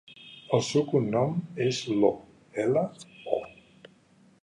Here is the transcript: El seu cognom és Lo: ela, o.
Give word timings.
El 0.57 0.63
seu 0.67 0.85
cognom 0.93 1.35
és 1.67 1.83
Lo: 1.99 2.11
ela, 2.67 2.87
o. 3.39 3.43